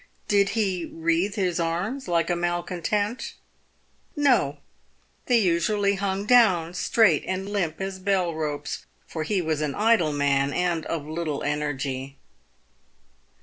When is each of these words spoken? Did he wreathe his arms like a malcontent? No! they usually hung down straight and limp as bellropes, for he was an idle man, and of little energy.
Did 0.27 0.49
he 0.57 0.85
wreathe 0.91 1.35
his 1.35 1.59
arms 1.59 2.07
like 2.07 2.31
a 2.31 2.35
malcontent? 2.35 3.35
No! 4.15 4.57
they 5.27 5.37
usually 5.37 5.93
hung 5.93 6.25
down 6.25 6.73
straight 6.73 7.23
and 7.27 7.47
limp 7.47 7.79
as 7.79 7.99
bellropes, 7.99 8.87
for 9.05 9.21
he 9.21 9.43
was 9.43 9.61
an 9.61 9.75
idle 9.75 10.11
man, 10.11 10.53
and 10.53 10.87
of 10.87 11.05
little 11.05 11.43
energy. 11.43 12.17